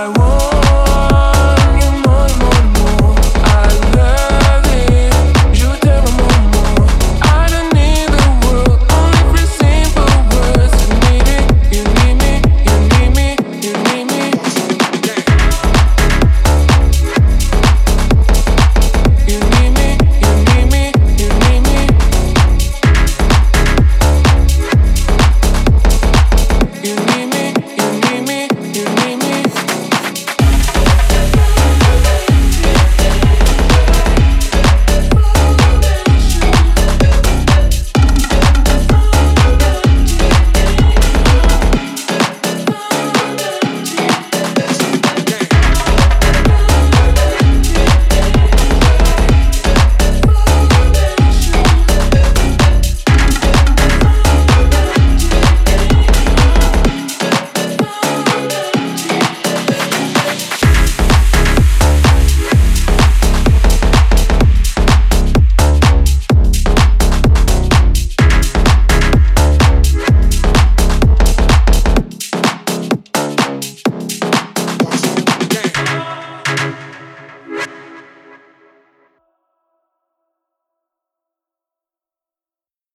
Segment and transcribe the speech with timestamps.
[0.00, 0.39] I want